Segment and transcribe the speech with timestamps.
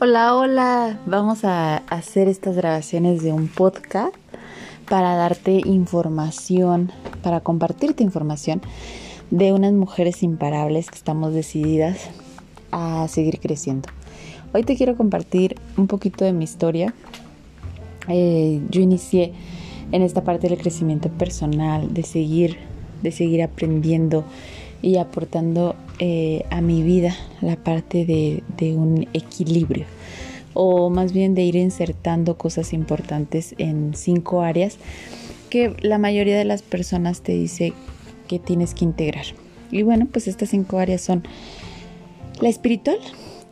[0.00, 0.98] Hola, hola.
[1.06, 4.12] Vamos a hacer estas grabaciones de un podcast
[4.88, 6.90] para darte información,
[7.22, 8.60] para compartirte información
[9.30, 12.10] de unas mujeres imparables que estamos decididas
[12.72, 13.88] a seguir creciendo.
[14.52, 16.92] Hoy te quiero compartir un poquito de mi historia.
[18.08, 19.32] Eh, yo inicié
[19.92, 22.58] en esta parte del crecimiento personal, de seguir,
[23.00, 24.24] de seguir aprendiendo
[24.84, 29.86] y aportando eh, a mi vida la parte de, de un equilibrio
[30.52, 34.76] o más bien de ir insertando cosas importantes en cinco áreas
[35.48, 37.72] que la mayoría de las personas te dice
[38.28, 39.24] que tienes que integrar.
[39.70, 41.24] Y bueno, pues estas cinco áreas son
[42.40, 42.98] la espiritual,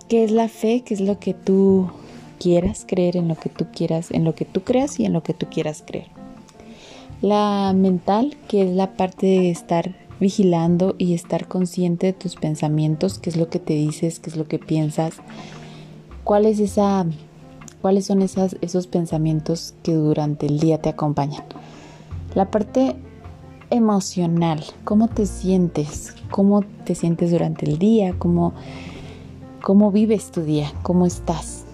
[0.08, 1.90] que es la fe, que es lo que tú
[2.38, 5.22] quieras creer, en lo que tú quieras, en lo que tú creas y en lo
[5.22, 6.08] que tú quieras creer.
[7.22, 13.18] La mental, que es la parte de estar vigilando y estar consciente de tus pensamientos,
[13.18, 15.16] qué es lo que te dices, qué es lo que piensas,
[16.22, 17.04] cuál es esa,
[17.82, 21.42] cuáles son esas, esos pensamientos que durante el día te acompañan.
[22.36, 22.94] La parte
[23.70, 28.54] emocional, cómo te sientes, cómo te sientes durante el día, cómo,
[29.60, 31.64] cómo vives tu día, cómo estás,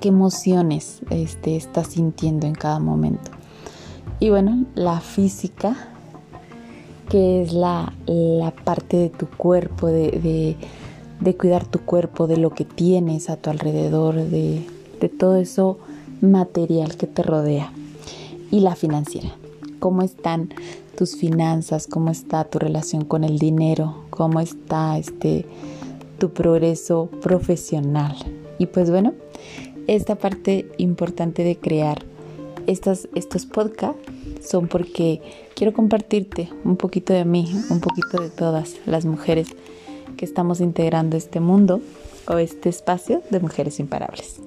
[0.00, 3.32] qué emociones este, estás sintiendo en cada momento.
[4.20, 5.97] Y bueno, la física,
[7.08, 7.92] que es la,
[8.64, 10.56] parte de tu cuerpo, de,
[11.38, 14.64] cuidar tu cuerpo, de lo que tienes a tu alrededor, de,
[15.00, 15.78] de todo eso
[16.20, 17.72] material que te rodea.
[18.50, 19.30] Y la financiera,
[19.78, 20.50] cómo están
[20.96, 25.46] tus finanzas, cómo está tu relación con el dinero, cómo está este
[26.18, 28.16] tu progreso profesional.
[28.58, 29.14] Y pues bueno,
[29.86, 32.04] esta parte importante de crear
[32.66, 34.02] estas, estos podcasts
[34.42, 35.20] son porque
[35.54, 39.48] quiero compartirte un poquito de mí, un poquito de todas las mujeres
[40.16, 41.80] que estamos integrando este mundo
[42.26, 44.40] o este espacio de mujeres imparables.